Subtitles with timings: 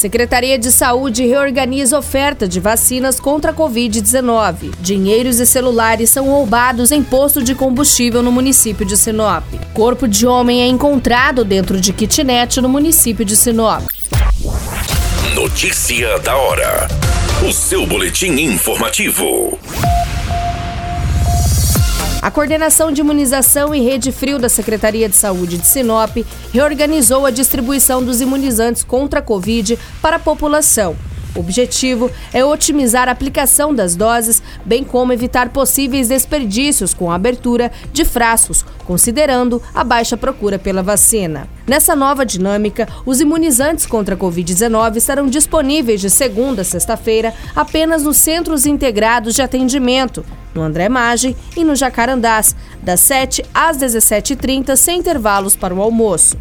[0.00, 4.72] Secretaria de Saúde reorganiza oferta de vacinas contra a Covid-19.
[4.80, 9.44] Dinheiros e celulares são roubados em posto de combustível no município de Sinop.
[9.74, 13.82] Corpo de homem é encontrado dentro de kitnet no município de Sinop.
[15.34, 16.88] Notícia da hora.
[17.46, 19.58] O seu boletim informativo.
[22.22, 26.18] A Coordenação de Imunização e Rede Frio da Secretaria de Saúde de Sinop
[26.52, 30.94] reorganizou a distribuição dos imunizantes contra a Covid para a população.
[31.34, 37.14] O objetivo é otimizar a aplicação das doses, bem como evitar possíveis desperdícios com a
[37.14, 41.48] abertura de frascos, considerando a baixa procura pela vacina.
[41.66, 48.02] Nessa nova dinâmica, os imunizantes contra a Covid-19 estarão disponíveis de segunda a sexta-feira apenas
[48.02, 54.74] nos centros integrados de atendimento, no André Maggi e no Jacarandás, das 7 às 17h30,
[54.74, 56.36] sem intervalos para o almoço.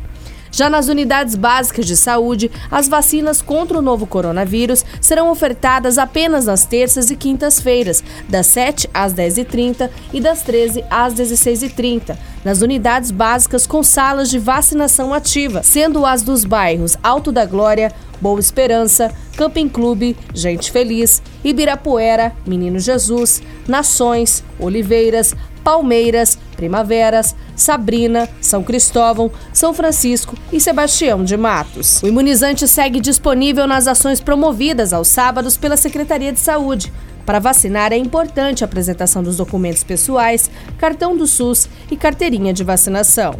[0.52, 6.46] Já nas unidades básicas de saúde, as vacinas contra o novo coronavírus serão ofertadas apenas
[6.46, 13.12] nas terças e quintas-feiras, das 7 às 10h30 e das 13 às 16h30, nas unidades
[13.12, 19.14] básicas com salas de vacinação ativa, sendo as dos bairros Alto da Glória, Boa Esperança,
[19.38, 29.74] Camping Clube, Gente Feliz, Ibirapuera, Menino Jesus, Nações, Oliveiras, Palmeiras, Primaveras, Sabrina, São Cristóvão, São
[29.74, 32.04] Francisco e Sebastião de Matos.
[32.04, 36.92] O imunizante segue disponível nas ações promovidas aos sábados pela Secretaria de Saúde.
[37.26, 42.66] Para vacinar é importante a apresentação dos documentos pessoais, cartão do SUS e carteirinha de
[42.66, 43.36] vacinação.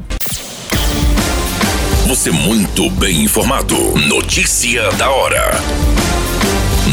[2.08, 3.76] Você muito bem informado.
[4.08, 5.99] Notícia da hora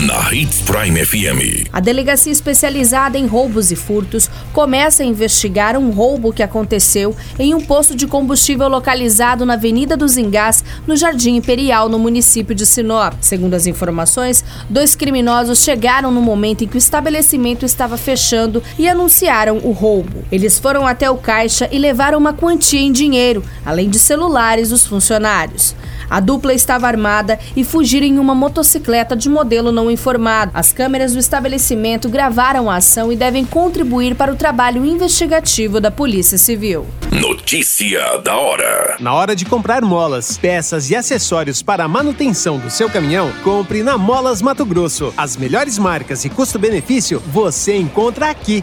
[0.07, 1.69] na Hits Prime FM.
[1.73, 7.53] A delegacia especializada em roubos e furtos começa a investigar um roubo que aconteceu em
[7.53, 12.65] um posto de combustível localizado na Avenida dos Engás, no Jardim Imperial, no município de
[12.65, 13.15] Sinop.
[13.21, 18.89] Segundo as informações, dois criminosos chegaram no momento em que o estabelecimento estava fechando e
[18.89, 20.25] anunciaram o roubo.
[20.31, 24.87] Eles foram até o caixa e levaram uma quantia em dinheiro, além de celulares dos
[24.87, 25.75] funcionários.
[26.09, 30.53] A dupla estava armada e fugiram em uma motocicleta de modelo não informado.
[30.55, 35.91] As câmeras do estabelecimento gravaram a ação e devem contribuir para o trabalho investigativo da
[35.91, 36.87] Polícia Civil.
[37.11, 38.97] Notícia da hora.
[39.01, 43.83] Na hora de comprar molas, peças e acessórios para a manutenção do seu caminhão, compre
[43.83, 45.13] na Molas Mato Grosso.
[45.17, 48.63] As melhores marcas e custo-benefício você encontra aqui.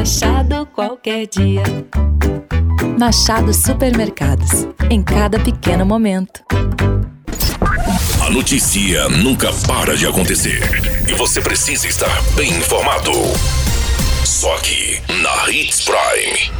[0.00, 1.62] Machado qualquer dia.
[2.98, 4.66] Machado Supermercados.
[4.88, 6.40] Em cada pequeno momento.
[8.26, 10.62] A notícia nunca para de acontecer.
[11.06, 13.12] E você precisa estar bem informado.
[14.24, 16.50] Só aqui, na Hits Prime.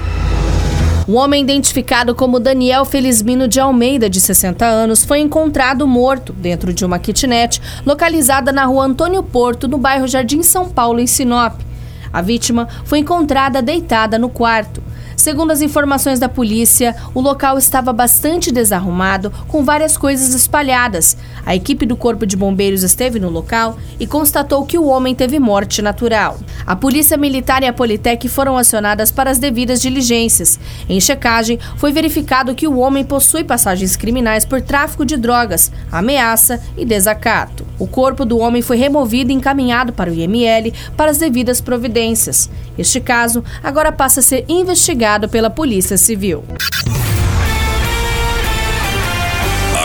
[1.09, 6.75] Um homem identificado como Daniel Felizmino de Almeida, de 60 anos, foi encontrado morto dentro
[6.75, 11.70] de uma kitnet localizada na rua Antônio Porto, no bairro Jardim São Paulo, em Sinop.
[12.13, 14.83] A vítima foi encontrada deitada no quarto.
[15.17, 21.17] Segundo as informações da polícia, o local estava bastante desarrumado, com várias coisas espalhadas.
[21.45, 25.39] A equipe do Corpo de Bombeiros esteve no local e constatou que o homem teve
[25.39, 26.39] morte natural.
[26.67, 30.59] A Polícia Militar e a Politec foram acionadas para as devidas diligências.
[30.89, 36.63] Em checagem, foi verificado que o homem possui passagens criminais por tráfico de drogas, ameaça
[36.77, 37.67] e desacato.
[37.79, 42.51] O corpo do homem foi removido e encaminhado para o IML para as devidas providências.
[42.79, 46.45] Este caso agora passa a ser investigado pela Polícia Civil.